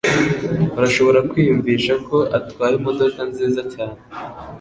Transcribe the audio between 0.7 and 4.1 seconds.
Urashobora kwiyumvisha ko atwaye imodoka nziza cyane?